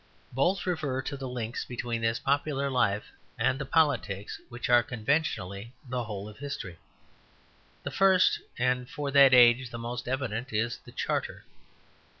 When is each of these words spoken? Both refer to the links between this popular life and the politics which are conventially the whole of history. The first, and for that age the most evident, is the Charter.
Both 0.33 0.65
refer 0.65 1.03
to 1.03 1.15
the 1.15 1.29
links 1.29 1.63
between 1.63 2.01
this 2.01 2.17
popular 2.17 2.71
life 2.71 3.11
and 3.37 3.59
the 3.59 3.67
politics 3.67 4.41
which 4.49 4.67
are 4.67 4.81
conventially 4.81 5.73
the 5.87 6.05
whole 6.05 6.27
of 6.27 6.39
history. 6.39 6.79
The 7.83 7.91
first, 7.91 8.41
and 8.57 8.89
for 8.89 9.11
that 9.11 9.31
age 9.35 9.69
the 9.69 9.77
most 9.77 10.07
evident, 10.07 10.51
is 10.53 10.79
the 10.79 10.91
Charter. 10.91 11.45